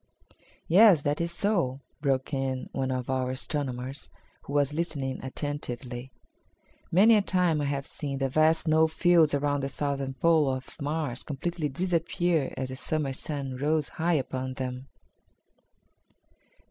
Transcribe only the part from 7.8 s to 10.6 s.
seen the vast snow fields around the southern pole